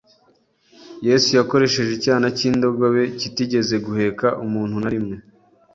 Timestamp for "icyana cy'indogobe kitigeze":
1.93-3.75